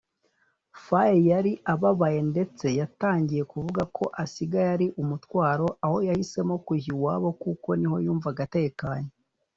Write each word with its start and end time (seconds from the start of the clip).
Faye 0.85 1.17
yari 1.29 1.51
ababaye 1.73 2.19
ndetse 2.31 2.65
yatangiye 2.79 3.43
kuvuga 3.51 3.83
ko 3.97 4.03
asigaye 4.23 4.67
ari 4.75 4.87
umutwaro 5.01 5.67
aho 5.85 5.97
yahisemo 6.07 6.55
kujya 6.65 6.89
iwabo 6.95 7.29
kuko 7.41 7.69
niho 7.79 7.97
yumvaga 8.05 8.41
atekanye 8.47 9.11